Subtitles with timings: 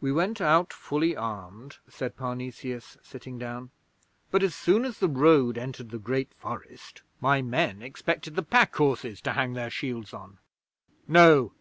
[0.00, 3.70] 'We went out fully armed,' said Parnesius, sitting down;
[4.32, 8.74] 'but as soon as the road entered the Great Forest, my men expected the pack
[8.74, 10.38] horses to hang their shields on.
[11.06, 11.52] "No!"